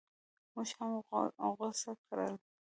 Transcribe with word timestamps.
موږ 0.53 0.69
هم 0.77 0.91
غوڅ 1.57 1.77
کړل. 2.07 2.33